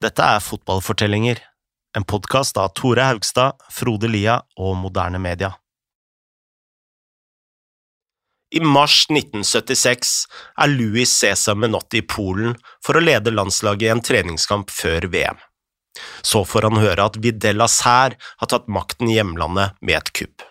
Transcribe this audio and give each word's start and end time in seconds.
Dette 0.00 0.24
er 0.24 0.40
Fotballfortellinger, 0.40 1.42
en 1.96 2.04
podkast 2.08 2.56
av 2.56 2.70
Tore 2.72 3.04
Haugstad, 3.04 3.58
Frode 3.68 4.08
Lia 4.08 4.38
og 4.56 4.78
Moderne 4.80 5.18
Media. 5.20 5.50
I 8.56 8.62
mars 8.64 9.02
1976 9.10 10.14
er 10.56 10.72
Louis 10.72 11.12
Cæsar 11.12 11.60
Menotti 11.60 12.00
i 12.00 12.06
Polen 12.14 12.56
for 12.80 12.96
å 12.96 13.04
lede 13.04 13.34
landslaget 13.34 13.86
i 13.90 13.92
en 13.92 14.02
treningskamp 14.08 14.72
før 14.72 15.10
VM. 15.12 15.44
Så 16.24 16.46
får 16.48 16.70
han 16.70 16.80
høre 16.80 17.10
at 17.12 17.20
Videlas 17.20 17.82
hær 17.84 18.16
har 18.16 18.54
tatt 18.54 18.72
makten 18.72 19.12
i 19.12 19.20
hjemlandet 19.20 19.76
med 19.84 20.00
et 20.00 20.12
kupp. 20.16 20.48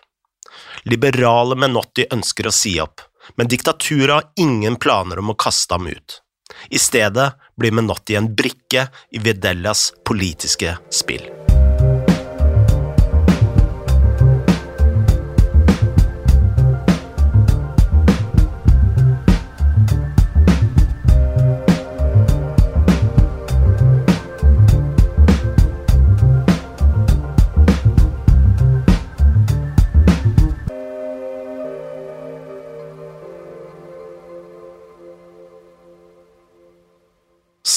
Liberale 0.86 1.58
Menotti 1.58 2.06
ønsker 2.06 2.46
å 2.46 2.54
si 2.54 2.78
opp, 2.78 3.02
men 3.34 3.50
diktaturet 3.50 4.14
har 4.14 4.30
ingen 4.38 4.78
planer 4.78 5.18
om 5.18 5.34
å 5.34 5.40
kaste 5.48 5.74
ham 5.74 5.90
ut. 5.90 6.22
I 6.70 6.78
stedet 6.78 7.32
blir 7.56 7.74
Menotti 7.76 8.16
en 8.18 8.30
brikke 8.34 8.88
i 9.10 9.22
Videllas 9.22 9.90
politiske 10.04 10.76
spill. 10.90 11.39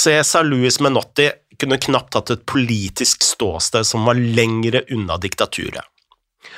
Cæsar 0.04 0.44
Louis 0.44 0.80
Menotti 0.80 1.30
kunne 1.60 1.78
knapt 1.78 2.16
hatt 2.18 2.32
et 2.34 2.42
politisk 2.50 3.24
ståsted 3.24 3.86
som 3.88 4.04
var 4.04 4.18
lengre 4.20 4.82
unna 4.92 5.16
diktaturet. 5.18 5.86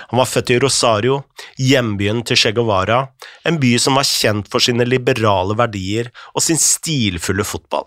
Han 0.10 0.18
var 0.18 0.26
født 0.26 0.50
i 0.50 0.58
Rosario, 0.64 1.20
hjembyen 1.62 2.24
til 2.26 2.40
Che 2.42 2.52
Guevara, 2.58 3.04
en 3.46 3.60
by 3.62 3.76
som 3.82 4.00
var 4.00 4.08
kjent 4.10 4.50
for 4.50 4.66
sine 4.66 4.88
liberale 4.88 5.54
verdier 5.60 6.10
og 6.34 6.42
sin 6.42 6.58
stilfulle 6.58 7.46
fotball. 7.46 7.86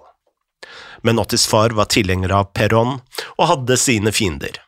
Menottis 1.02 1.48
far 1.50 1.74
var 1.74 1.90
tilhenger 1.90 2.36
av 2.38 2.52
Perón 2.54 3.00
og 3.34 3.50
hadde 3.50 3.80
sine 3.82 4.14
fiender. 4.14 4.62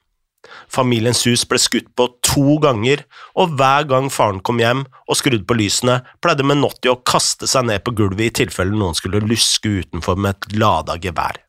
Familiens 0.70 1.24
hus 1.26 1.42
ble 1.50 1.58
skutt 1.58 1.88
på 1.98 2.06
to 2.22 2.56
ganger, 2.62 3.02
og 3.34 3.56
hver 3.58 3.88
gang 3.90 4.06
faren 4.12 4.38
kom 4.46 4.60
hjem 4.62 4.84
og 5.08 5.18
skrudde 5.18 5.46
på 5.48 5.56
lysene, 5.58 6.00
pleide 6.22 6.46
Menotti 6.46 6.92
å 6.92 7.00
kaste 7.02 7.48
seg 7.50 7.66
ned 7.66 7.82
på 7.84 7.94
gulvet 7.98 8.28
i 8.28 8.36
tilfelle 8.44 8.76
noen 8.76 8.94
skulle 8.98 9.22
luske 9.24 9.80
utenfor 9.82 10.20
med 10.20 10.36
et 10.36 10.60
lada 10.62 10.96
gevær. 11.02 11.42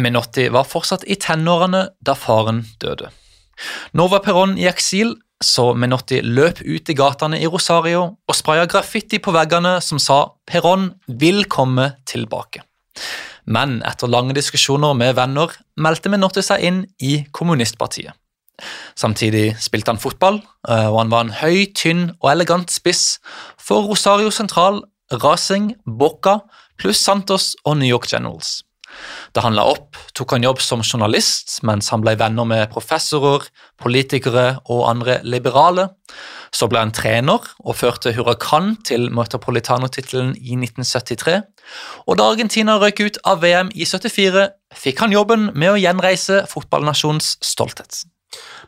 Menotti 0.00 0.48
var 0.52 0.68
fortsatt 0.68 1.04
i 1.08 1.16
tenårene 1.20 1.86
da 2.04 2.16
faren 2.16 2.64
døde. 2.80 3.12
Nå 3.96 4.08
var 4.12 4.24
Perón 4.24 4.56
i 4.60 4.66
eksil, 4.68 5.14
så 5.40 5.70
Menotti 5.76 6.22
løp 6.24 6.62
ut 6.64 6.88
i 6.88 6.96
gatene 6.96 7.40
i 7.40 7.48
Rosario 7.48 8.02
og 8.16 8.36
spraya 8.36 8.64
graffiti 8.68 9.20
på 9.20 9.32
veggene 9.36 9.78
som 9.84 10.00
sa 10.00 10.32
'Perón 10.48 10.94
vil 11.08 11.44
komme 11.44 11.96
tilbake'. 12.08 12.64
Men 13.46 13.82
etter 13.86 14.08
lange 14.08 14.34
diskusjoner 14.34 14.94
med 14.94 15.14
venner 15.14 15.52
meldte 15.76 16.08
Menotti 16.08 16.42
seg 16.42 16.64
inn 16.64 16.86
i 17.00 17.26
kommunistpartiet. 17.32 18.12
Samtidig 18.96 19.56
spilte 19.60 19.92
han 19.92 20.00
fotball, 20.02 20.40
eh, 20.68 20.86
og 20.88 21.00
han 21.02 21.12
var 21.12 21.26
en 21.26 21.34
høy, 21.42 21.66
tynn 21.76 22.10
og 22.20 22.30
elegant 22.32 22.72
spiss 22.72 23.18
for 23.60 23.88
Rosario 23.90 24.30
Central, 24.30 24.82
Racing, 25.12 25.74
Boca 25.86 26.40
pluss 26.80 27.02
Santos 27.02 27.54
og 27.64 27.78
New 27.80 27.88
York 27.88 28.08
Generals. 28.12 28.62
Da 29.34 29.42
han 29.44 29.56
la 29.56 29.64
opp, 29.66 29.98
tok 30.16 30.36
han 30.36 30.46
jobb 30.46 30.60
som 30.62 30.84
journalist 30.86 31.58
mens 31.66 31.90
han 31.92 32.04
ble 32.04 32.14
venner 32.16 32.46
med 32.48 32.70
professorer, 32.72 33.44
politikere 33.82 34.46
og 34.72 34.86
andre 34.88 35.18
liberale. 35.26 35.88
Så 36.54 36.70
ble 36.70 36.80
han 36.80 36.94
trener 36.94 37.44
og 37.58 37.76
førte 37.76 38.14
Huracan 38.16 38.76
til 38.86 39.10
Metropolitano-tittelen 39.12 40.32
i 40.38 40.56
1973. 40.56 41.42
Og 42.06 42.16
da 42.16 42.30
Argentina 42.30 42.78
røk 42.80 43.02
ut 43.02 43.20
av 43.26 43.42
VM 43.44 43.74
i 43.74 43.84
74, 43.84 44.48
fikk 44.86 45.04
han 45.04 45.12
jobben 45.12 45.50
med 45.52 45.74
å 45.74 45.80
gjenreise 45.82 46.44
fotballnasjonens 46.52 47.36
stolthet 47.44 48.06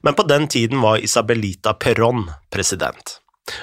men 0.02 0.14
på 0.18 0.26
den 0.28 0.48
tiden 0.48 0.80
var 0.84 1.02
Isabelita 1.02 1.72
Perón 1.72 2.28
president. 2.50 3.18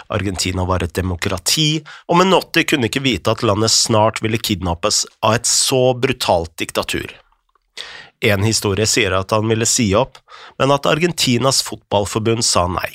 Argentina 0.07 0.65
var 0.65 0.83
et 0.83 0.95
demokrati, 0.97 1.83
og 2.09 2.17
Menotti 2.17 2.65
kunne 2.65 2.89
ikke 2.89 3.03
vite 3.05 3.35
at 3.35 3.43
landet 3.45 3.73
snart 3.73 4.21
ville 4.25 4.41
kidnappes 4.41 5.03
av 5.21 5.37
et 5.37 5.49
så 5.49 5.93
brutalt 5.93 6.55
diktatur. 6.61 7.13
En 8.25 8.45
historie 8.47 8.87
sier 8.89 9.13
at 9.13 9.33
han 9.35 9.47
ville 9.51 9.67
si 9.69 9.91
opp, 9.97 10.17
men 10.59 10.73
at 10.73 10.87
Argentinas 10.89 11.61
fotballforbund 11.67 12.45
sa 12.45 12.65
nei. 12.71 12.89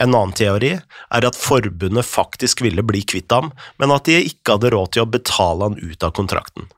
En 0.00 0.14
annen 0.14 0.34
teori 0.34 0.72
er 0.78 1.26
at 1.26 1.38
forbundet 1.38 2.06
faktisk 2.06 2.62
ville 2.64 2.82
bli 2.86 3.02
kvitt 3.06 3.30
ham, 3.34 3.52
men 3.78 3.92
at 3.94 4.08
de 4.08 4.18
ikke 4.30 4.56
hadde 4.56 4.72
råd 4.74 4.94
til 4.94 5.04
å 5.04 5.10
betale 5.18 5.68
han 5.68 5.78
ut 5.78 6.06
av 6.06 6.14
kontrakten. 6.16 6.70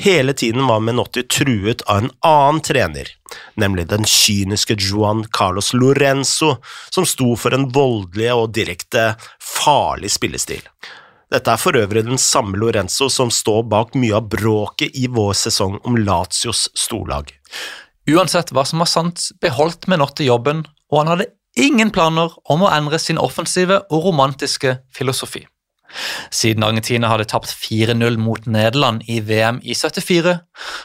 Hele 0.00 0.32
tiden 0.32 0.66
var 0.66 0.80
Menotti 0.80 1.22
truet 1.22 1.82
av 1.82 1.98
en 1.98 2.10
annen 2.24 2.60
trener, 2.60 3.08
nemlig 3.54 3.84
den 3.90 4.04
kyniske 4.08 4.76
Juan 4.78 5.26
Carlos 5.32 5.74
Lorenzo, 5.74 6.54
som 6.90 7.06
sto 7.06 7.34
for 7.36 7.52
en 7.52 7.66
voldelig 7.68 8.30
og 8.32 8.54
direkte 8.56 9.02
farlig 9.44 10.08
spillestil. 10.14 10.64
Dette 11.28 11.52
er 11.52 11.60
for 11.60 11.76
øvrig 11.76 12.06
den 12.08 12.18
samme 12.18 12.56
Lorenzo 12.56 13.10
som 13.12 13.28
står 13.28 13.68
bak 13.68 13.92
mye 13.92 14.16
av 14.16 14.32
bråket 14.32 14.96
i 14.96 15.04
vår 15.04 15.36
sesong 15.36 15.76
om 15.84 16.00
Lazios 16.00 16.70
storlag. 16.72 17.28
Uansett 18.08 18.56
hva 18.56 18.64
som 18.64 18.80
var 18.80 18.88
sant, 18.88 19.28
beholdt 19.44 19.84
Menotti 19.84 20.32
jobben, 20.32 20.64
og 20.88 21.02
han 21.02 21.12
hadde 21.12 21.30
ingen 21.60 21.92
planer 21.92 22.32
om 22.48 22.64
å 22.64 22.72
endre 22.72 22.96
sin 22.98 23.20
offensive 23.20 23.82
og 23.90 24.08
romantiske 24.08 24.78
filosofi. 24.96 25.44
Siden 26.30 26.64
Argentina 26.66 27.10
hadde 27.10 27.28
tapt 27.30 27.52
4-0 27.52 28.18
mot 28.22 28.46
Nederland 28.46 29.06
i 29.10 29.20
VM 29.26 29.60
i 29.62 29.74
74, 29.74 30.36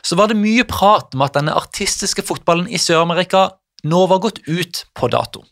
så 0.01 0.17
var 0.19 0.31
det 0.31 0.39
mye 0.39 0.65
prat 0.69 1.13
om 1.15 1.25
at 1.25 1.37
denne 1.37 1.55
artistiske 1.55 2.25
fotballen 2.25 2.69
i 2.69 2.81
Sør-Amerika 2.81 3.49
nå 3.85 4.05
var 4.09 4.23
gått 4.23 4.41
ut 4.47 4.85
på 4.97 5.11
dato. 5.13 5.45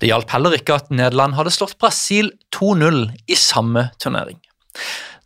Det 0.00 0.08
hjalp 0.08 0.30
heller 0.32 0.56
ikke 0.56 0.78
at 0.80 0.88
Nederland 0.94 1.36
hadde 1.36 1.52
slått 1.52 1.76
Brasil 1.80 2.32
2-0 2.56 3.02
i 3.28 3.36
samme 3.36 3.90
turnering. 4.00 4.40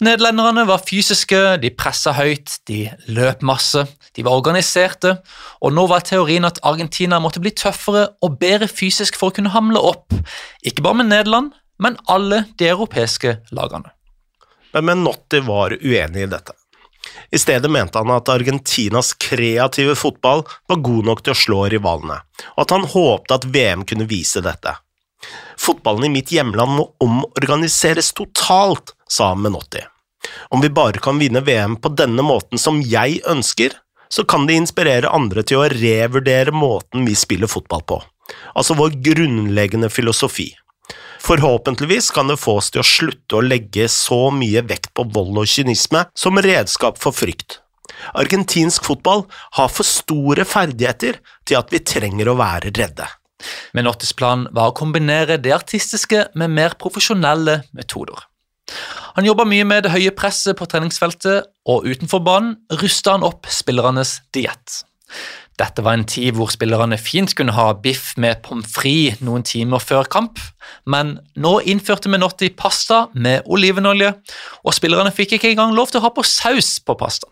Nederlenderne 0.02 0.64
var 0.66 0.82
fysiske, 0.82 1.38
de 1.62 1.70
pressa 1.70 2.12
høyt, 2.16 2.56
de 2.66 2.88
løp 3.14 3.44
masse, 3.46 3.84
de 4.16 4.24
var 4.26 4.34
organiserte, 4.40 5.14
og 5.62 5.74
nå 5.76 5.84
var 5.90 6.02
teorien 6.06 6.44
at 6.48 6.58
Argentina 6.66 7.20
måtte 7.22 7.42
bli 7.42 7.52
tøffere 7.54 8.08
og 8.24 8.40
bedre 8.40 8.66
fysisk 8.68 9.16
for 9.20 9.30
å 9.30 9.36
kunne 9.36 9.54
hamle 9.54 9.78
opp, 9.78 10.10
ikke 10.66 10.82
bare 10.82 10.98
med 10.98 11.12
Nederland, 11.12 11.54
men 11.78 11.96
alle 12.04 12.44
de 12.58 12.68
europeiske 12.68 13.36
lagene. 13.50 13.90
Men 14.74 14.84
Menotti 14.84 15.40
var 15.40 15.76
uenig 15.80 16.22
i 16.22 16.30
dette. 16.30 16.52
I 17.30 17.38
stedet 17.38 17.70
mente 17.70 17.98
han 17.98 18.10
at 18.14 18.28
Argentinas 18.28 19.12
kreative 19.20 19.94
fotball 19.94 20.44
var 20.68 20.80
god 20.86 21.10
nok 21.10 21.22
til 21.22 21.34
å 21.34 21.38
slå 21.38 21.60
rivalene, 21.72 22.20
og 22.56 22.64
at 22.64 22.74
han 22.74 22.86
håpte 22.94 23.38
at 23.38 23.46
VM 23.54 23.84
kunne 23.88 24.08
vise 24.10 24.42
dette. 24.44 24.76
Fotballen 25.60 26.08
i 26.08 26.12
mitt 26.16 26.32
hjemland 26.32 26.76
må 26.78 26.88
omorganiseres 27.04 28.12
totalt, 28.16 28.94
sa 29.08 29.34
Menotti. 29.34 29.82
Om 30.48 30.64
vi 30.64 30.72
bare 30.72 31.00
kan 31.04 31.20
vinne 31.20 31.44
VM 31.44 31.76
på 31.76 31.92
denne 31.96 32.24
måten 32.24 32.60
som 32.60 32.80
jeg 32.82 33.20
ønsker, 33.28 33.76
så 34.08 34.24
kan 34.24 34.46
det 34.46 34.58
inspirere 34.58 35.12
andre 35.12 35.42
til 35.46 35.60
å 35.60 35.68
revurdere 35.70 36.54
måten 36.54 37.06
vi 37.08 37.16
spiller 37.18 37.50
fotball 37.50 37.82
på, 37.88 38.00
altså 38.54 38.76
vår 38.78 38.98
grunnleggende 39.04 39.90
filosofi. 39.90 40.52
Forhåpentligvis 41.24 42.10
kan 42.10 42.28
det 42.28 42.36
få 42.36 42.58
oss 42.60 42.68
til 42.72 42.82
å 42.82 42.84
slutte 42.84 43.38
å 43.38 43.44
legge 43.44 43.86
så 43.88 44.28
mye 44.34 44.60
vekt 44.68 44.90
på 44.92 45.06
vold 45.14 45.38
og 45.40 45.48
kynisme 45.48 46.02
som 46.12 46.40
redskap 46.44 47.00
for 47.00 47.16
frykt. 47.16 47.62
Argentinsk 48.12 48.84
fotball 48.84 49.24
har 49.56 49.70
for 49.72 49.88
store 49.88 50.44
ferdigheter 50.44 51.22
til 51.48 51.60
at 51.60 51.72
vi 51.72 51.80
trenger 51.80 52.28
å 52.28 52.36
være 52.36 52.74
redde. 52.76 53.08
Menottis 53.76 54.12
plan 54.16 54.44
var 54.52 54.70
å 54.70 54.76
kombinere 54.76 55.38
det 55.40 55.54
artistiske 55.56 56.26
med 56.36 56.52
mer 56.52 56.76
profesjonelle 56.80 57.62
metoder. 57.72 58.20
Han 59.16 59.28
jobba 59.28 59.46
mye 59.48 59.64
med 59.68 59.84
det 59.86 59.94
høye 59.94 60.12
presset 60.16 60.58
på 60.58 60.68
treningsfeltet, 60.68 61.48
og 61.64 61.88
utenfor 61.88 62.20
banen 62.24 62.56
rusta 62.82 63.16
han 63.16 63.24
opp 63.24 63.48
spillernes 63.48 64.18
diett. 64.34 64.82
Dette 65.60 65.84
var 65.86 65.94
en 65.94 66.06
tid 66.08 66.34
hvor 66.34 66.50
spillerne 66.50 66.96
fint 66.98 67.30
kunne 67.38 67.54
ha 67.54 67.68
biff 67.78 68.16
med 68.18 68.40
pommes 68.42 68.66
frites 68.74 69.20
noen 69.22 69.44
timer 69.46 69.82
før 69.82 70.08
kamp, 70.10 70.40
men 70.90 71.14
nå 71.38 71.52
innførte 71.70 72.10
Menotti 72.10 72.50
pasta 72.50 73.04
med 73.14 73.46
olivenolje, 73.46 74.10
og 74.66 74.74
spillerne 74.74 75.14
fikk 75.14 75.36
ikke 75.36 75.52
engang 75.52 75.76
lov 75.76 75.92
til 75.92 76.02
å 76.02 76.08
ha 76.08 76.12
på 76.14 76.26
saus 76.26 76.76
på 76.82 76.98
pastaen. 76.98 77.30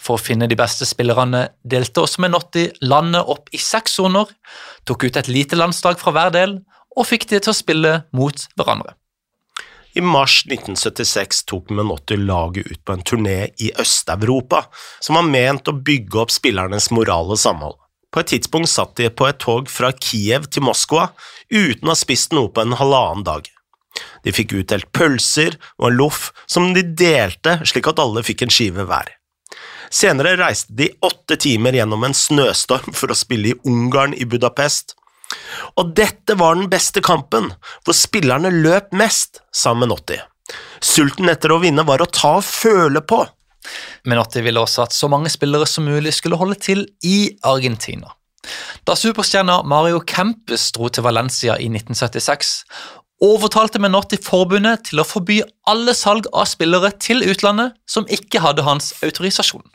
For 0.00 0.16
å 0.16 0.20
finne 0.20 0.48
de 0.48 0.56
beste 0.56 0.86
spillerne 0.88 1.46
delte 1.64 2.04
også 2.04 2.22
Menotti 2.24 2.68
landet 2.84 3.28
opp 3.28 3.48
i 3.52 3.60
seks 3.60 3.96
soner, 3.98 4.28
tok 4.88 5.08
ut 5.08 5.20
et 5.20 5.28
lite 5.32 5.56
landslag 5.56 6.00
fra 6.00 6.12
hver 6.12 6.32
del 6.36 6.60
og 6.96 7.06
fikk 7.08 7.28
de 7.30 7.40
til 7.40 7.52
å 7.52 7.56
spille 7.56 7.92
mot 8.16 8.48
hverandre. 8.58 8.96
I 9.98 10.00
mars 10.00 10.44
1976 10.46 11.44
tok 11.44 11.70
Menotti 11.74 12.16
laget 12.16 12.66
ut 12.66 12.84
på 12.84 12.92
en 12.92 13.02
turné 13.02 13.48
i 13.58 13.72
Øst-Europa, 13.82 14.60
som 15.00 15.18
var 15.18 15.26
ment 15.26 15.66
å 15.66 15.74
bygge 15.74 16.20
opp 16.22 16.30
spillernes 16.30 16.86
moral 16.94 17.32
og 17.34 17.40
samhold. 17.42 17.74
På 18.14 18.22
et 18.22 18.30
tidspunkt 18.30 18.70
satt 18.70 18.94
de 19.00 19.08
på 19.10 19.26
et 19.26 19.40
tog 19.42 19.66
fra 19.66 19.90
Kiev 19.90 20.46
til 20.54 20.62
Moskva 20.68 21.08
uten 21.50 21.88
å 21.88 21.96
ha 21.96 21.98
spist 21.98 22.36
noe 22.36 22.52
på 22.54 22.62
en 22.62 22.76
halvannen 22.78 23.26
dag. 23.26 23.50
De 24.22 24.34
fikk 24.36 24.54
utdelt 24.60 24.86
pølser 24.94 25.58
og 25.80 25.88
en 25.90 25.98
loff 25.98 26.28
som 26.46 26.70
de 26.76 26.86
delte 26.86 27.58
slik 27.66 27.90
at 27.90 27.98
alle 27.98 28.22
fikk 28.22 28.46
en 28.46 28.54
skive 28.54 28.86
hver. 28.86 29.10
Senere 29.90 30.36
reiste 30.38 30.78
de 30.78 30.92
åtte 31.02 31.40
timer 31.42 31.74
gjennom 31.74 32.06
en 32.06 32.14
snøstorm 32.14 32.94
for 32.94 33.10
å 33.10 33.18
spille 33.18 33.50
i 33.50 33.58
Ungarn 33.66 34.14
i 34.14 34.28
Budapest. 34.28 34.94
Og 35.78 35.94
dette 35.96 36.36
var 36.38 36.56
den 36.56 36.68
beste 36.72 37.02
kampen, 37.04 37.50
hvor 37.84 37.96
spillerne 37.96 38.52
løp 38.54 38.92
mest, 38.96 39.42
sammen 39.52 39.86
med 39.86 39.94
Notti. 39.94 40.18
Sulten 40.80 41.28
etter 41.30 41.52
å 41.52 41.60
vinne 41.62 41.84
var 41.86 42.02
å 42.02 42.10
ta 42.10 42.38
og 42.38 42.46
føle 42.46 43.02
på. 43.04 43.20
Menotti 44.08 44.42
ville 44.44 44.62
også 44.62 44.86
at 44.86 44.94
så 44.96 45.10
mange 45.12 45.30
spillere 45.32 45.66
som 45.68 45.86
mulig 45.88 46.14
skulle 46.16 46.38
holde 46.40 46.56
til 46.62 46.86
i 47.04 47.34
Argentina. 47.46 48.14
Da 48.88 48.94
superstjerna 48.96 49.60
Mario 49.68 50.00
Campus 50.00 50.70
dro 50.72 50.88
til 50.88 51.04
Valencia 51.04 51.58
i 51.60 51.68
1976, 51.68 52.62
overtalte 53.24 53.82
Menotti 53.82 54.16
forbundet 54.22 54.86
til 54.88 55.02
å 55.02 55.06
forby 55.06 55.40
alle 55.68 55.94
salg 55.96 56.30
av 56.32 56.46
spillere 56.48 56.94
til 57.02 57.24
utlandet 57.26 57.74
som 57.90 58.06
ikke 58.08 58.40
hadde 58.44 58.64
hans 58.64 58.94
autorisasjon. 59.02 59.66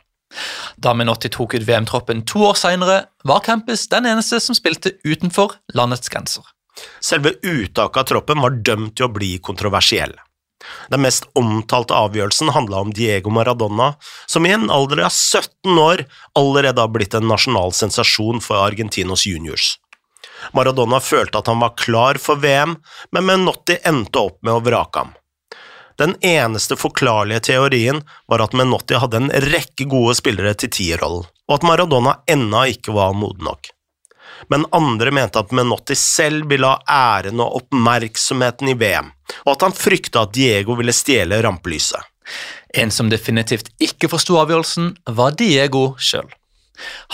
Da 0.77 0.93
Menotti 0.97 1.29
tok 1.31 1.55
ut 1.57 1.67
VM-troppen 1.67 2.23
to 2.29 2.43
år 2.49 2.57
senere, 2.59 3.05
var 3.23 3.43
Campus 3.45 3.87
den 3.91 4.07
eneste 4.09 4.39
som 4.43 4.57
spilte 4.57 4.95
utenfor 5.03 5.57
landets 5.73 6.09
grenser. 6.09 6.43
Selve 7.03 7.35
uttaket 7.43 8.01
av 8.01 8.09
troppen 8.09 8.41
var 8.41 8.61
dømt 8.65 8.95
til 8.97 9.07
å 9.07 9.13
bli 9.13 9.35
kontroversiell. 9.43 10.15
Den 10.89 11.03
mest 11.03 11.27
omtalte 11.37 11.95
avgjørelsen 11.97 12.53
handla 12.55 12.81
om 12.85 12.93
Diego 12.95 13.31
Maradona, 13.35 13.93
som 14.25 14.45
i 14.47 14.53
en 14.55 14.69
alder 14.71 15.03
av 15.07 15.11
17 15.11 15.79
år 15.79 16.05
allerede 16.39 16.81
har 16.81 16.91
blitt 16.93 17.17
en 17.17 17.27
nasjonal 17.27 17.75
sensasjon 17.75 18.41
for 18.43 18.63
Argentinos 18.63 19.25
juniors. 19.27 19.73
Maradona 20.55 20.99
følte 21.03 21.39
at 21.39 21.51
han 21.51 21.61
var 21.63 21.75
klar 21.79 22.19
for 22.19 22.39
VM, 22.39 22.77
men 23.11 23.27
Menotti 23.27 23.77
endte 23.87 24.23
opp 24.23 24.39
med 24.43 24.55
å 24.55 24.63
vrake 24.63 25.03
ham. 25.03 25.13
Den 26.01 26.15
eneste 26.25 26.77
forklarlige 26.79 27.43
teorien 27.51 28.01
var 28.31 28.43
at 28.45 28.55
Menotti 28.57 28.97
hadde 28.97 29.21
en 29.21 29.31
rekke 29.51 29.85
gode 29.89 30.17
spillere 30.19 30.55
til 30.57 30.73
tierrollen, 30.73 31.29
og 31.47 31.55
at 31.59 31.67
Maradona 31.67 32.17
ennå 32.29 32.65
ikke 32.73 32.95
var 32.95 33.15
moden 33.17 33.45
nok 33.49 33.73
men 34.47 34.65
andre 34.71 35.11
mente 35.11 35.39
at 35.39 35.51
Menotti 35.51 35.95
selv 35.95 36.49
ville 36.51 36.67
ha 36.67 36.81
æren 37.19 37.41
og 37.43 37.59
oppmerksomheten 37.61 38.73
i 38.73 38.77
VM, 38.79 39.11
og 39.45 39.55
at 39.55 39.67
han 39.67 39.75
frykta 39.77 40.25
at 40.25 40.33
Diego 40.35 40.77
ville 40.79 40.95
stjele 40.95 41.41
rampelyset. 41.43 42.01
En 42.73 42.91
som 42.91 43.09
definitivt 43.11 43.69
ikke 43.83 44.09
forsto 44.11 44.37
avgjørelsen, 44.41 44.93
var 45.17 45.35
Diego 45.37 45.93
sjøl. 45.99 46.29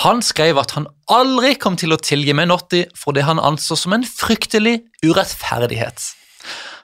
Han 0.06 0.22
skrev 0.24 0.58
at 0.62 0.72
han 0.78 0.88
aldri 1.12 1.56
kom 1.60 1.76
til 1.78 1.92
å 1.94 2.00
tilgi 2.00 2.34
Menotti 2.38 2.86
for 2.96 3.18
det 3.18 3.26
han 3.28 3.42
anså 3.44 3.76
som 3.78 3.94
en 3.98 4.06
fryktelig 4.08 4.80
urettferdighet. 5.04 6.14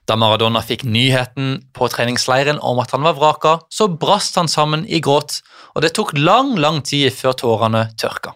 Da 0.06 0.18
Maradona 0.22 0.62
fikk 0.62 0.84
nyheten 0.86 1.64
på 1.74 1.88
treningsleiren 1.90 2.60
om 2.62 2.80
at 2.84 2.94
han 2.94 3.06
var 3.06 3.18
vraka, 3.18 3.56
så 3.74 3.88
brast 3.90 4.38
han 4.38 4.50
sammen 4.52 4.86
i 4.86 5.02
gråt, 5.02 5.40
og 5.74 5.82
det 5.82 5.96
tok 5.98 6.14
lang, 6.18 6.54
lang 6.62 6.84
tid 6.86 7.10
før 7.14 7.34
tårene 7.42 7.88
tørka. 7.98 8.36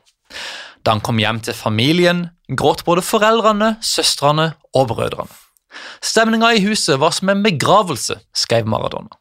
Da 0.81 0.95
han 0.95 1.03
kom 1.05 1.21
hjem 1.21 1.43
til 1.45 1.53
familien, 1.53 2.25
gråt 2.49 2.81
både 2.87 3.05
foreldrene, 3.05 3.75
søstrene 3.85 4.53
og 4.73 4.89
brødrene. 4.95 5.29
Stemninga 6.01 6.55
i 6.57 6.63
huset 6.65 6.97
var 6.97 7.13
som 7.13 7.29
en 7.29 7.45
begravelse, 7.45 8.17
skrev 8.33 8.65
Maradona. 8.69 9.13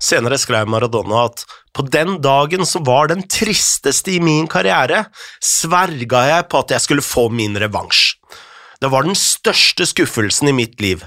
Senere 0.00 0.38
skrev 0.40 0.70
Maradona 0.70 1.26
at 1.26 1.42
på 1.76 1.84
den 1.90 2.20
dagen 2.24 2.64
som 2.66 2.86
var 2.86 3.10
den 3.10 3.26
tristeste 3.28 4.14
i 4.14 4.20
min 4.22 4.46
karriere, 4.50 5.04
sverga 5.42 6.22
jeg 6.30 6.46
på 6.50 6.62
at 6.62 6.76
jeg 6.76 6.86
skulle 6.86 7.04
få 7.04 7.26
min 7.34 7.58
revansj. 7.60 8.14
Det 8.80 8.88
var 8.88 9.04
den 9.04 9.18
største 9.18 9.84
skuffelsen 9.90 10.48
i 10.48 10.56
mitt 10.56 10.80
liv. 10.80 11.02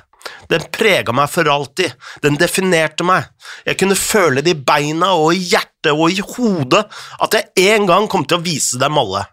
Den 0.54 0.66
prega 0.70 1.14
meg 1.16 1.32
for 1.34 1.50
alltid, 1.50 1.96
den 2.22 2.38
definerte 2.38 3.06
meg. 3.08 3.30
Jeg 3.66 3.80
kunne 3.82 3.98
føle 3.98 4.44
det 4.46 4.54
i 4.54 4.64
beina 4.72 5.16
og 5.18 5.34
i 5.34 5.42
hjertet 5.54 5.94
og 5.94 6.14
i 6.14 6.22
hodet 6.22 6.84
at 7.26 7.38
jeg 7.40 7.74
en 7.74 7.88
gang 7.90 8.10
kom 8.12 8.28
til 8.28 8.38
å 8.38 8.46
vise 8.46 8.78
dem 8.82 9.00
alle. 9.02 9.26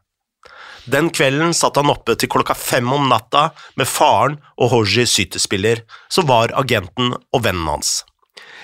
Den 0.90 1.11
kvelden 1.12 1.52
satt 1.55 1.76
han 1.76 1.90
oppe 1.93 2.17
til 2.19 2.31
klokka 2.32 2.56
fem 2.56 2.88
om 2.93 3.05
natta 3.11 3.50
med 3.78 3.88
faren 3.88 4.38
og 4.56 4.72
Hoji 4.72 5.05
sytespiller, 5.06 5.84
som 6.08 6.26
var 6.31 6.55
agenten 6.56 7.12
og 7.14 7.44
vennen 7.44 7.69
hans. 7.69 8.00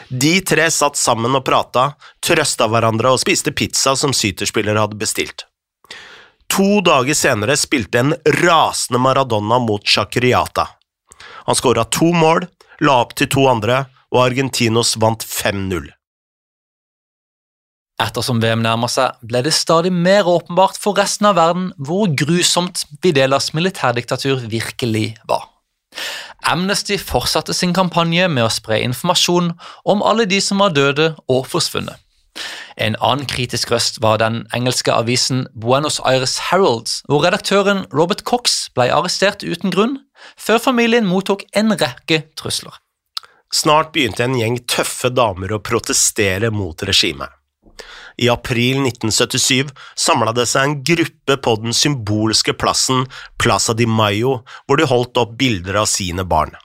De 0.08 0.38
tre 0.46 0.68
satt 0.70 0.96
sammen 0.96 1.34
og 1.36 1.44
prata, 1.44 1.90
trøsta 2.24 2.70
hverandre 2.70 3.12
og 3.12 3.20
spiste 3.20 3.52
pizza 3.52 3.96
som 3.98 4.14
syterspiller 4.14 4.78
hadde 4.78 4.98
bestilt. 4.98 5.44
To 6.56 6.80
dager 6.80 7.14
senere 7.18 7.56
spilte 7.58 8.00
en 8.00 8.14
rasende 8.40 9.02
Maradona 9.02 9.58
mot 9.58 9.82
Chakriata. 9.82 10.68
Han 11.46 11.58
skåra 11.58 11.86
to 11.90 12.10
mål, 12.14 12.46
la 12.82 13.00
opp 13.04 13.14
til 13.18 13.30
to 13.32 13.46
andre, 13.50 13.84
og 14.12 14.26
Argentinos 14.28 14.96
vant 15.02 15.24
5-0. 15.26 15.88
Ettersom 18.02 18.42
VM 18.42 18.60
nærmer 18.60 18.90
seg, 18.92 19.16
ble 19.24 19.40
det 19.46 19.54
stadig 19.56 19.92
mer 19.92 20.28
åpenbart 20.28 20.76
for 20.76 20.98
resten 20.98 21.30
av 21.30 21.38
verden 21.38 21.70
hvor 21.80 22.10
grusomt 22.12 22.84
Videlas 23.04 23.54
militærdiktatur 23.56 24.44
virkelig 24.52 25.14
var. 25.28 25.46
Amnesty 26.46 26.98
fortsatte 27.00 27.54
sin 27.56 27.72
kampanje 27.74 28.28
med 28.28 28.44
å 28.44 28.52
spre 28.52 28.82
informasjon 28.84 29.54
om 29.88 30.04
alle 30.04 30.26
de 30.28 30.42
som 30.44 30.60
var 30.60 30.76
døde 30.76 31.14
og 31.32 31.48
forsvunnet. 31.48 31.96
En 32.76 32.98
annen 33.00 33.24
kritisk 33.24 33.70
røst 33.72 34.02
var 34.04 34.20
den 34.20 34.42
engelske 34.52 34.92
avisen 34.92 35.46
Buenos 35.56 35.96
Aires 36.04 36.36
Herald, 36.50 36.90
hvor 37.08 37.24
redaktøren 37.24 37.86
Robert 37.96 38.26
Cox 38.28 38.66
ble 38.76 38.90
arrestert 38.92 39.40
uten 39.40 39.72
grunn, 39.72 39.96
før 40.38 40.60
familien 40.62 41.06
mottok 41.08 41.44
en 41.56 41.74
rekke 41.76 42.22
trusler. 42.38 42.74
Snart 43.52 43.92
begynte 43.94 44.24
en 44.24 44.36
gjeng 44.36 44.58
tøffe 44.68 45.10
damer 45.14 45.54
å 45.54 45.62
protestere 45.62 46.50
mot 46.50 46.82
regimet. 46.82 47.30
I 48.16 48.30
april 48.32 48.80
1977 48.86 49.72
samla 49.94 50.32
det 50.36 50.46
seg 50.48 50.64
en 50.64 50.76
gruppe 50.88 51.36
på 51.36 51.56
den 51.60 51.76
symbolske 51.76 52.54
plassen 52.56 53.04
Plaza 53.40 53.74
di 53.76 53.86
Mayo, 53.86 54.40
hvor 54.64 54.80
de 54.80 54.88
holdt 54.88 55.20
opp 55.20 55.36
bilder 55.38 55.82
av 55.82 55.90
sine 55.90 56.24
barn. 56.24 56.56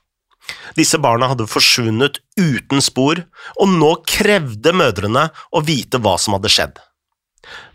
Disse 0.75 0.97
barna 0.99 1.27
hadde 1.31 1.49
forsvunnet 1.51 2.21
uten 2.39 2.81
spor, 2.83 3.19
og 3.59 3.75
nå 3.75 3.91
krevde 4.07 4.73
mødrene 4.75 5.27
å 5.51 5.63
vite 5.67 5.99
hva 6.01 6.15
som 6.19 6.37
hadde 6.37 6.51
skjedd. 6.51 6.79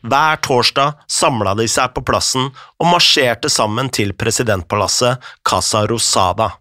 Hver 0.06 0.38
torsdag 0.44 1.00
samla 1.10 1.54
de 1.58 1.66
seg 1.70 1.94
på 1.94 2.04
plassen 2.06 2.50
og 2.52 2.86
marsjerte 2.90 3.50
sammen 3.52 3.90
til 3.90 4.14
presidentpalasset 4.18 5.24
Casa 5.46 5.84
Rosada. 5.90 6.52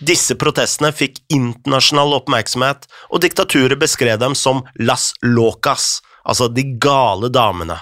Disse 0.00 0.36
protestene 0.40 0.94
fikk 0.96 1.18
internasjonal 1.28 2.14
oppmerksomhet, 2.16 2.86
og 3.12 3.20
diktaturet 3.20 3.76
beskrev 3.80 4.20
dem 4.22 4.36
som 4.38 4.62
Las 4.80 5.10
Locas, 5.20 6.00
altså 6.24 6.48
de 6.48 6.64
gale 6.80 7.28
damene. 7.28 7.76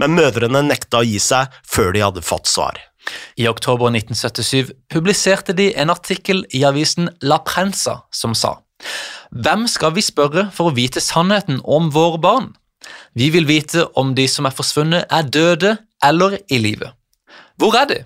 Men 0.00 0.16
mødrene 0.16 0.64
nekta 0.64 1.02
å 1.02 1.06
gi 1.06 1.20
seg 1.20 1.52
før 1.68 1.92
de 1.92 2.04
hadde 2.04 2.24
fått 2.24 2.48
svar. 2.48 2.80
I 3.36 3.48
oktober 3.50 3.92
1977 3.92 4.72
publiserte 4.92 5.52
de 5.52 5.68
en 5.76 5.92
artikkel 5.92 6.44
i 6.56 6.64
avisen 6.64 7.10
La 7.20 7.42
Prensa 7.44 7.98
som 8.08 8.32
sa 8.32 8.56
Hvem 9.28 9.66
skal 9.68 9.92
vi 9.96 10.04
spørre 10.04 10.46
for 10.54 10.70
å 10.70 10.76
vite 10.76 11.02
sannheten 11.04 11.60
om 11.64 11.90
våre 11.92 12.20
barn? 12.22 12.54
Vi 13.14 13.30
vil 13.34 13.46
vite 13.48 13.86
om 13.98 14.14
de 14.16 14.26
som 14.30 14.48
er 14.48 14.54
forsvunnet, 14.54 15.06
er 15.10 15.28
døde 15.28 15.76
eller 16.04 16.38
i 16.50 16.58
live. 16.58 16.90
Hvor 17.56 17.76
er 17.78 17.88
de? 17.90 18.00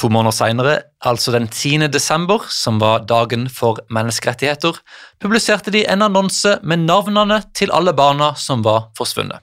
To 0.00 0.08
måneder 0.10 0.34
senere, 0.34 0.78
altså 1.06 1.32
den 1.32 1.46
10. 1.48 1.86
desember, 1.92 2.42
som 2.50 2.80
var 2.82 3.04
dagen 3.06 3.46
for 3.50 3.78
menneskerettigheter, 3.94 4.80
publiserte 5.22 5.70
de 5.70 5.84
en 5.86 6.02
annonse 6.02 6.56
med 6.62 6.82
navnene 6.88 7.42
til 7.54 7.70
alle 7.72 7.94
barna 7.94 8.32
som 8.34 8.64
var 8.66 8.90
forsvunnet. 8.98 9.38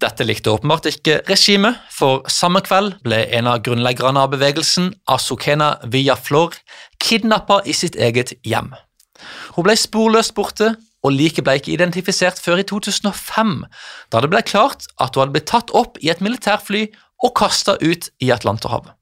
Dette 0.00 0.24
likte 0.24 0.48
åpenbart 0.48 0.88
ikke 0.88 1.18
regimet, 1.28 1.76
for 1.92 2.24
samme 2.32 2.62
kveld 2.64 2.94
ble 3.04 3.18
en 3.36 3.50
av 3.50 3.60
grunnleggerne 3.66 4.22
av 4.22 4.30
bevegelsen, 4.32 4.94
Asukena 5.04 5.74
Villaflor, 5.92 6.56
kidnappa 6.96 7.60
i 7.68 7.76
sitt 7.76 7.98
eget 8.00 8.32
hjem. 8.46 8.72
Hun 9.58 9.66
ble 9.66 9.76
sporløst 9.76 10.32
borte, 10.38 10.72
og 11.04 11.14
liket 11.14 11.46
ble 11.46 11.56
ikke 11.60 11.74
identifisert 11.74 12.40
før 12.42 12.60
i 12.62 12.66
2005, 12.68 13.54
da 14.12 14.22
det 14.22 14.30
ble 14.32 14.42
klart 14.46 14.88
at 15.00 15.14
hun 15.14 15.24
hadde 15.24 15.36
blitt 15.36 15.50
tatt 15.50 15.72
opp 15.76 16.00
i 16.04 16.10
et 16.12 16.20
militærfly 16.24 16.88
og 17.24 17.34
kasta 17.36 17.76
ut 17.80 18.10
i 18.20 18.32
Atlanterhavet. 18.34 18.92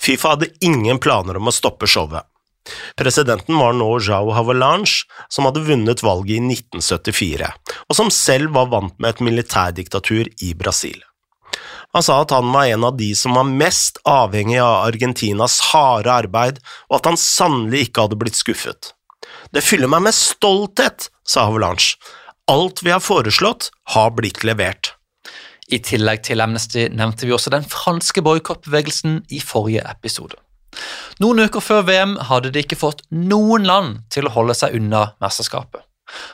Fifa 0.00 0.34
hadde 0.34 0.52
ingen 0.64 1.00
planer 1.00 1.38
om 1.40 1.48
å 1.48 1.54
stoppe 1.54 1.88
showet. 1.88 2.24
Presidenten 2.98 3.58
var 3.60 3.76
nå 3.78 3.88
Jao 4.02 4.32
Havelange, 4.34 5.04
som 5.30 5.46
hadde 5.46 5.62
vunnet 5.68 6.02
valget 6.02 6.40
i 6.40 6.42
1974, 6.42 7.50
og 7.86 7.98
som 7.98 8.10
selv 8.12 8.56
var 8.56 8.72
vant 8.72 8.96
med 8.98 9.14
et 9.14 9.22
militærdiktatur 9.28 10.32
i 10.42 10.52
Brasil. 10.58 10.98
Han 11.94 12.04
sa 12.04 12.18
at 12.20 12.34
han 12.34 12.50
var 12.52 12.68
en 12.68 12.84
av 12.84 12.98
de 12.98 13.12
som 13.16 13.38
var 13.38 13.46
mest 13.48 14.00
avhengig 14.04 14.58
av 14.60 14.88
Argentinas 14.88 15.60
harde 15.70 16.12
arbeid, 16.12 16.58
og 16.90 16.98
at 16.98 17.12
han 17.12 17.20
sannelig 17.20 17.86
ikke 17.86 18.04
hadde 18.04 18.18
blitt 18.20 18.36
skuffet. 18.36 18.95
Det 19.54 19.62
fyller 19.64 19.90
meg 19.90 20.06
med 20.08 20.16
stolthet, 20.16 21.08
sa 21.26 21.46
Avalanche. 21.46 21.96
Alt 22.50 22.82
vi 22.86 22.92
har 22.94 23.02
foreslått, 23.02 23.70
har 23.94 24.12
blitt 24.14 24.44
levert. 24.46 24.94
I 25.66 25.80
tillegg 25.82 26.22
til 26.26 26.42
Amnesty 26.42 26.86
nevnte 26.94 27.26
vi 27.26 27.34
også 27.34 27.50
den 27.50 27.66
franske 27.66 28.22
boikottbevegelsen 28.22 29.24
i 29.34 29.40
forrige 29.42 29.82
episode. 29.90 30.38
Noen 31.22 31.46
uker 31.46 31.64
før 31.64 31.86
VM 31.88 32.14
hadde 32.28 32.52
de 32.54 32.62
ikke 32.62 32.78
fått 32.78 33.02
noen 33.10 33.66
land 33.66 34.02
til 34.12 34.28
å 34.28 34.34
holde 34.34 34.54
seg 34.54 34.76
unna 34.78 35.08
mesterskapet. 35.22 35.82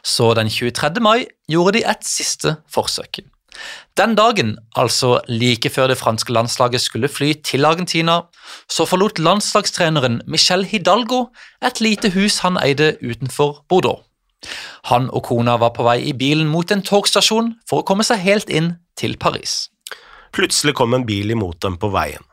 Så 0.04 0.34
den 0.36 0.50
23. 0.52 1.00
mai 1.00 1.24
gjorde 1.48 1.78
de 1.78 1.86
et 1.88 2.04
siste 2.04 2.58
forsøk. 2.68 3.22
Den 3.98 4.14
dagen, 4.16 4.54
altså 4.76 5.20
like 5.28 5.70
før 5.70 5.90
det 5.92 5.98
franske 6.00 6.32
landslaget 6.32 6.80
skulle 6.80 7.10
fly 7.12 7.32
til 7.44 7.64
Argentina, 7.68 8.22
så 8.68 8.86
forlot 8.88 9.18
landslagstreneren 9.18 10.22
Michel 10.26 10.64
Hidalgo 10.64 11.26
et 11.64 11.80
lite 11.80 12.10
hus 12.14 12.38
han 12.46 12.56
eide 12.62 12.96
utenfor 13.02 13.64
Bordeaux. 13.68 14.00
Han 14.90 15.10
og 15.12 15.22
kona 15.28 15.58
var 15.60 15.74
på 15.76 15.84
vei 15.86 16.00
i 16.08 16.16
bilen 16.18 16.48
mot 16.50 16.70
en 16.72 16.82
togstasjon 16.82 17.52
for 17.68 17.82
å 17.82 17.86
komme 17.86 18.06
seg 18.06 18.24
helt 18.24 18.50
inn 18.50 18.74
til 18.98 19.18
Paris. 19.20 19.68
Plutselig 20.32 20.74
kom 20.78 20.96
en 20.96 21.06
bil 21.06 21.30
imot 21.30 21.60
dem 21.62 21.76
på 21.78 21.92
veien. 21.92 22.24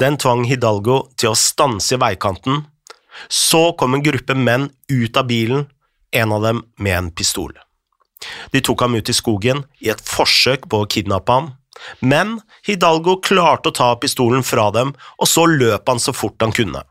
Den 0.00 0.16
tvang 0.16 0.46
Hidalgo 0.48 1.02
til 1.20 1.34
å 1.34 1.38
stanse 1.38 1.94
i 1.94 2.00
veikanten. 2.00 2.64
Så 3.28 3.74
kom 3.78 3.94
en 3.94 4.04
gruppe 4.04 4.34
menn 4.34 4.70
ut 4.88 5.16
av 5.20 5.28
bilen, 5.28 5.66
en 6.12 6.32
av 6.32 6.44
dem 6.46 6.62
med 6.78 6.96
en 6.96 7.10
pistol. 7.12 7.52
De 8.52 8.62
tok 8.64 8.82
ham 8.84 8.96
ut 8.98 9.08
i 9.08 9.16
skogen 9.16 9.64
i 9.84 9.90
et 9.92 10.02
forsøk 10.04 10.68
på 10.70 10.82
å 10.82 10.88
kidnappe 10.90 11.32
ham, 11.32 11.52
men 12.00 12.38
Hidalgo 12.66 13.18
klarte 13.22 13.70
å 13.70 13.76
ta 13.78 13.92
pistolen 14.02 14.42
fra 14.46 14.68
dem, 14.74 14.94
og 15.18 15.30
så 15.30 15.46
løp 15.46 15.88
han 15.88 16.02
så 16.02 16.14
fort 16.16 16.42
han 16.42 16.54
kunne. 16.54 16.82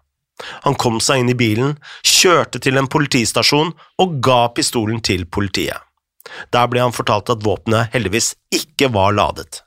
Han 0.64 0.78
kom 0.78 1.02
seg 1.02 1.24
inn 1.24 1.34
i 1.34 1.38
bilen, 1.38 1.76
kjørte 2.06 2.62
til 2.62 2.78
en 2.78 2.90
politistasjon 2.92 3.74
og 3.74 4.18
ga 4.24 4.46
pistolen 4.56 5.02
til 5.04 5.26
politiet. 5.26 5.82
Der 6.54 6.68
ble 6.70 6.84
han 6.84 6.96
fortalt 6.96 7.32
at 7.32 7.44
våpenet 7.46 7.94
heldigvis 7.94 8.34
ikke 8.54 8.92
var 8.94 9.16
ladet. 9.16 9.64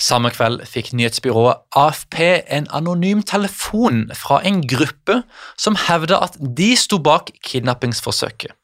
Samme 0.00 0.30
kveld 0.32 0.62
fikk 0.64 0.94
nyhetsbyrået 0.96 1.60
AFP 1.76 2.16
en 2.56 2.66
anonym 2.72 3.20
telefon 3.26 4.06
fra 4.16 4.40
en 4.48 4.62
gruppe 4.64 5.20
som 5.60 5.76
hevda 5.76 6.22
at 6.24 6.38
de 6.40 6.72
sto 6.80 6.98
bak 7.04 7.34
kidnappingsforsøket. 7.44 8.54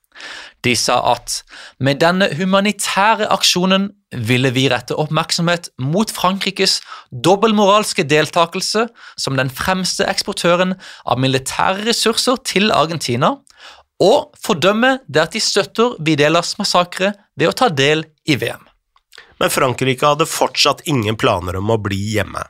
De 0.65 0.75
sa 0.79 0.99
at 1.13 1.43
med 1.79 2.01
denne 2.03 2.29
humanitære 2.35 3.29
aksjonen 3.35 3.91
ville 4.27 4.51
vi 4.55 4.67
rette 4.73 4.97
oppmerksomhet 4.99 5.69
mot 5.83 6.11
Frankrikes 6.11 6.81
dobbeltmoralske 7.11 8.07
deltakelse 8.09 8.87
som 9.21 9.37
den 9.39 9.51
fremste 9.53 10.07
eksportøren 10.09 10.75
av 11.05 11.21
militære 11.23 11.87
ressurser 11.89 12.41
til 12.49 12.73
Argentina, 12.75 13.37
og 14.03 14.35
fordømme 14.43 14.99
det 15.09 15.23
at 15.23 15.37
de 15.37 15.41
støtter 15.41 15.97
Videlas 16.05 16.57
massakre 16.61 17.15
ved 17.37 17.51
å 17.51 17.57
ta 17.57 17.71
del 17.73 18.05
i 18.29 18.37
VM. 18.41 18.67
Men 19.41 19.53
Frankrike 19.53 20.07
hadde 20.07 20.29
fortsatt 20.29 20.85
ingen 20.89 21.17
planer 21.21 21.59
om 21.61 21.73
å 21.73 21.81
bli 21.81 21.99
hjemme. 22.17 22.45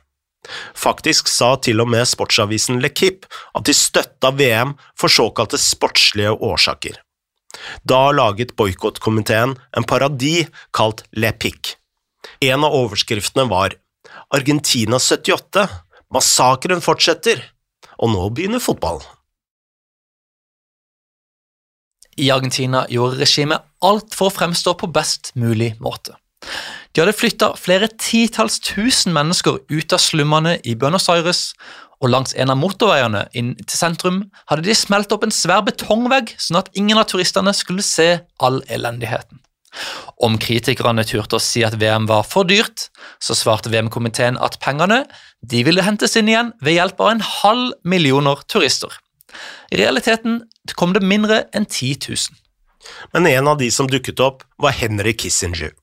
Faktisk 0.75 1.27
sa 1.27 1.55
til 1.59 1.81
og 1.83 1.89
med 1.91 2.07
sportsavisen 2.07 2.79
Le 2.83 2.91
Kip 2.95 3.25
at 3.57 3.67
de 3.67 3.75
støtta 3.75 4.31
VM 4.35 4.75
for 4.99 5.11
såkalte 5.11 5.59
sportslige 5.59 6.31
årsaker. 6.31 6.95
Da 7.87 8.11
laget 8.15 8.55
boikottkomiteen 8.59 9.55
en 9.57 9.87
parodi 9.87 10.47
kalt 10.75 11.03
Le 11.11 11.33
Pic. 11.33 11.75
En 12.43 12.65
av 12.67 12.75
overskriftene 12.75 13.47
var 13.49 13.75
Argentina 14.33 14.99
78, 14.99 15.67
massakren 16.13 16.83
fortsetter, 16.83 17.41
og 17.97 18.11
nå 18.13 18.27
begynner 18.35 18.63
fotball. 18.63 19.01
I 22.17 22.31
Argentina 22.33 22.85
gjorde 22.89 23.21
regimet 23.21 23.65
alt 23.85 24.15
for 24.17 24.29
å 24.29 24.33
fremstå 24.33 24.73
på 24.81 24.89
best 24.89 25.35
mulig 25.37 25.75
måte. 25.83 26.15
De 26.93 27.03
hadde 27.03 27.13
flytta 27.13 27.51
flere 27.59 27.91
titalls 28.01 28.57
tusen 28.63 29.13
mennesker 29.13 29.59
ut 29.69 29.93
av 29.93 30.01
slummene 30.01 30.55
i 30.65 30.73
Buenos 30.79 31.05
Aires 31.13 31.51
og 32.01 32.11
langs 32.13 32.35
en 32.37 32.53
av 32.53 32.59
motorveiene 32.59 33.25
inn 33.37 33.55
til 33.63 33.77
sentrum 33.77 34.21
hadde 34.51 34.67
de 34.67 34.75
smelt 34.77 35.11
opp 35.13 35.25
en 35.25 35.33
svær 35.33 35.63
betongvegg, 35.65 36.35
sånn 36.37 36.61
at 36.61 36.71
ingen 36.77 36.99
av 36.99 37.09
turistene 37.09 37.53
skulle 37.57 37.85
se 37.85 38.09
all 38.43 38.61
elendigheten. 38.73 39.41
Om 40.23 40.37
kritikerne 40.41 41.03
turte 41.05 41.37
å 41.37 41.43
si 41.43 41.61
at 41.65 41.75
VM 41.77 42.07
var 42.09 42.23
for 42.25 42.47
dyrt, 42.49 42.87
så 43.21 43.35
svarte 43.37 43.69
VM-komiteen 43.73 44.39
at 44.41 44.57
pengene 44.63 45.03
de 45.45 45.61
ville 45.67 45.85
hentes 45.85 46.17
inn 46.17 46.31
igjen 46.31 46.53
ved 46.65 46.79
hjelp 46.79 47.01
av 47.03 47.11
en 47.13 47.25
halv 47.25 47.75
millioner 47.85 48.41
turister. 48.49 48.89
I 49.69 49.81
realiteten 49.81 50.41
kom 50.79 50.95
det 50.95 51.05
mindre 51.05 51.43
enn 51.53 51.67
10 51.69 52.07
000. 52.09 52.39
Men 53.13 53.27
en 53.29 53.51
av 53.51 53.59
de 53.59 53.69
som 53.73 53.89
dukket 53.89 54.21
opp, 54.23 54.45
var 54.57 54.73
Henry 54.73 55.13
Kissinger. 55.13 55.75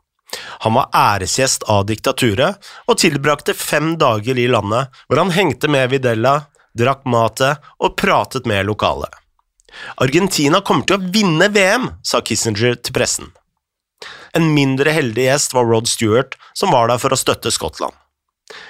Han 0.64 0.74
var 0.74 0.90
æresgjest 0.94 1.66
av 1.70 1.86
diktaturet 1.88 2.72
og 2.88 2.98
tilbrakte 3.00 3.54
fem 3.54 3.94
dager 4.00 4.38
i 4.38 4.48
landet, 4.50 4.90
hvor 5.08 5.22
han 5.22 5.34
hengte 5.34 5.70
med 5.70 5.92
Videla, 5.92 6.40
drakk 6.74 7.04
matet 7.06 7.62
og 7.78 7.96
pratet 8.00 8.48
med 8.50 8.66
lokale. 8.66 9.10
Argentina 10.02 10.60
kommer 10.60 10.86
til 10.86 10.98
å 10.98 11.12
vinne 11.14 11.48
VM, 11.54 11.88
sa 12.02 12.20
Kissinger 12.22 12.78
til 12.78 12.94
pressen. 12.94 13.32
En 14.34 14.48
mindre 14.54 14.90
heldig 14.94 15.28
gjest 15.28 15.54
var 15.54 15.66
Rod 15.70 15.88
Stewart, 15.90 16.34
som 16.54 16.74
var 16.74 16.90
der 16.90 16.98
for 17.02 17.14
å 17.14 17.18
støtte 17.18 17.52
Skottland. 17.54 17.94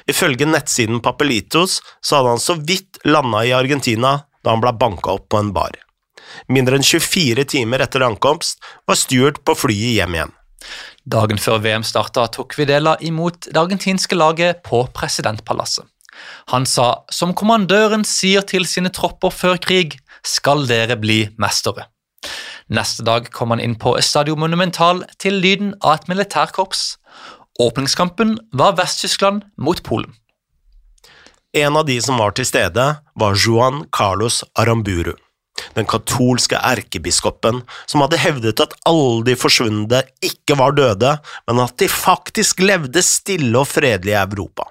Ifølge 0.08 0.46
nettsiden 0.46 1.00
Papelitos 1.04 1.80
så 2.04 2.18
hadde 2.20 2.36
han 2.36 2.42
så 2.42 2.56
vidt 2.60 3.00
landa 3.08 3.42
i 3.44 3.52
Argentina 3.56 4.18
da 4.44 4.52
han 4.52 4.62
ble 4.62 4.74
banka 4.80 5.16
opp 5.16 5.30
på 5.32 5.40
en 5.40 5.52
bar. 5.56 5.74
Mindre 6.52 6.78
enn 6.78 6.86
24 6.86 7.44
timer 7.54 7.84
etter 7.84 8.04
ankomst 8.04 8.60
var 8.88 8.98
Stewart 9.00 9.40
på 9.44 9.56
flyet 9.64 9.98
hjem 9.98 10.18
igjen. 10.18 10.34
Dagen 11.04 11.36
før 11.36 11.58
VM 11.60 11.82
starta, 11.84 12.24
tok 12.32 12.54
Videla 12.56 12.94
imot 13.04 13.50
det 13.50 13.60
argentinske 13.60 14.16
laget 14.16 14.62
på 14.64 14.86
presidentpalasset. 14.96 15.84
Han 16.54 16.64
sa 16.64 17.04
som 17.12 17.34
kommandøren 17.36 18.06
sier 18.08 18.44
til 18.46 18.64
sine 18.70 18.92
tropper 18.94 19.34
før 19.34 19.58
krig, 19.60 19.98
skal 20.24 20.64
dere 20.70 20.96
bli 20.96 21.26
mestere. 21.36 21.90
Neste 22.72 23.04
dag 23.04 23.28
kom 23.34 23.52
han 23.52 23.60
inn 23.60 23.74
på 23.76 23.92
Estadio 23.98 24.38
Monumental 24.40 25.02
til 25.20 25.36
lyden 25.44 25.74
av 25.82 25.98
et 25.98 26.08
militærkorps. 26.08 26.94
Åpningskampen 27.60 28.38
var 28.56 28.78
Vest-Tyskland 28.78 29.44
mot 29.60 29.82
Polen. 29.84 30.14
En 31.54 31.76
av 31.76 31.84
de 31.86 31.98
som 32.02 32.16
var 32.18 32.32
til 32.34 32.48
stede, 32.48 32.86
var 33.20 33.36
Juan 33.36 33.84
Carlos 33.92 34.40
Aramburu 34.56 35.12
den 35.74 35.86
katolske 35.86 36.58
erkebiskopen, 36.58 37.62
som 37.86 38.04
hadde 38.04 38.20
hevdet 38.22 38.62
at 38.62 38.74
alle 38.88 39.24
de 39.28 39.36
forsvunne 39.38 40.02
ikke 40.24 40.58
var 40.58 40.76
døde, 40.78 41.16
men 41.48 41.62
at 41.62 41.76
de 41.80 41.90
faktisk 41.90 42.62
levde 42.64 43.02
stille 43.04 43.58
og 43.58 43.68
fredelig 43.70 44.14
i 44.14 44.22
Europa. 44.22 44.68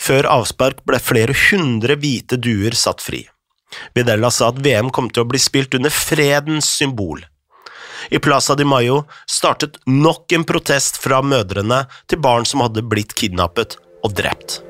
Før 0.00 0.26
avspark 0.40 0.82
ble 0.88 0.98
flere 1.02 1.36
hundre 1.50 1.96
hvite 2.00 2.40
duer 2.42 2.74
satt 2.78 3.04
fri. 3.04 3.22
Videla 3.96 4.30
sa 4.32 4.50
at 4.52 4.60
VM 4.64 4.90
kom 4.92 5.08
til 5.10 5.24
å 5.24 5.30
bli 5.30 5.40
spilt 5.40 5.76
under 5.78 5.92
fredens 5.94 6.68
symbol. 6.80 7.22
I 8.10 8.18
Plaza 8.18 8.56
de 8.58 8.66
Mayo 8.66 9.04
startet 9.30 9.78
nok 9.86 10.32
en 10.34 10.44
protest 10.48 10.98
fra 11.00 11.22
mødrene 11.22 11.84
til 12.10 12.20
barn 12.24 12.48
som 12.48 12.64
hadde 12.64 12.82
blitt 12.82 13.14
kidnappet 13.18 13.78
og 14.02 14.18
drept. 14.18 14.60